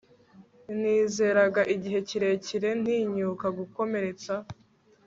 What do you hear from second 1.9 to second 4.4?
kirekire, ntinyuka gukomeretsa